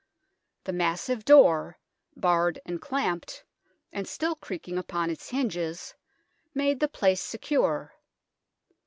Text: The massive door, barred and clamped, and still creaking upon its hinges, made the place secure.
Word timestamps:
The 0.63 0.73
massive 0.73 1.23
door, 1.25 1.77
barred 2.17 2.59
and 2.65 2.81
clamped, 2.81 3.43
and 3.93 4.07
still 4.07 4.33
creaking 4.33 4.79
upon 4.79 5.11
its 5.11 5.29
hinges, 5.29 5.93
made 6.55 6.79
the 6.79 6.87
place 6.87 7.21
secure. 7.21 7.93